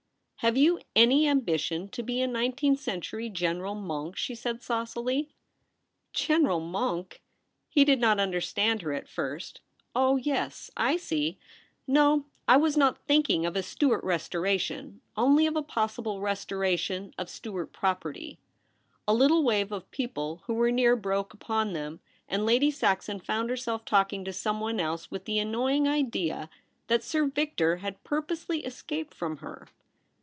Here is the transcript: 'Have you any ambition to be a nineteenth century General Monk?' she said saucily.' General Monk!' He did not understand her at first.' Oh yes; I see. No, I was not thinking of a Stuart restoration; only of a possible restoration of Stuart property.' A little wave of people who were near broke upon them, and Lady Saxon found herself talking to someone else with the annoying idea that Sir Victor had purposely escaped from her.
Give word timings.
'Have 0.51 0.57
you 0.57 0.79
any 0.95 1.27
ambition 1.27 1.87
to 1.89 2.01
be 2.01 2.19
a 2.19 2.25
nineteenth 2.25 2.79
century 2.79 3.29
General 3.29 3.75
Monk?' 3.75 4.15
she 4.17 4.33
said 4.33 4.63
saucily.' 4.63 5.29
General 6.25 6.59
Monk!' 6.59 7.21
He 7.69 7.85
did 7.85 7.99
not 7.99 8.19
understand 8.19 8.81
her 8.81 8.91
at 8.91 9.07
first.' 9.07 9.61
Oh 9.95 10.15
yes; 10.15 10.71
I 10.75 10.97
see. 10.97 11.37
No, 11.85 12.25
I 12.47 12.57
was 12.57 12.75
not 12.75 13.05
thinking 13.05 13.45
of 13.45 13.55
a 13.55 13.61
Stuart 13.61 14.03
restoration; 14.03 15.01
only 15.15 15.45
of 15.45 15.55
a 15.55 15.61
possible 15.61 16.21
restoration 16.21 17.13
of 17.19 17.29
Stuart 17.29 17.67
property.' 17.71 18.39
A 19.07 19.13
little 19.13 19.43
wave 19.43 19.71
of 19.71 19.91
people 19.91 20.41
who 20.47 20.55
were 20.55 20.71
near 20.71 20.95
broke 20.95 21.35
upon 21.35 21.73
them, 21.73 21.99
and 22.27 22.47
Lady 22.47 22.71
Saxon 22.71 23.19
found 23.19 23.51
herself 23.51 23.85
talking 23.85 24.25
to 24.25 24.33
someone 24.33 24.79
else 24.79 25.11
with 25.11 25.25
the 25.25 25.37
annoying 25.37 25.87
idea 25.87 26.49
that 26.87 27.03
Sir 27.03 27.27
Victor 27.27 27.77
had 27.77 28.03
purposely 28.03 28.65
escaped 28.65 29.13
from 29.13 29.37
her. 29.37 29.67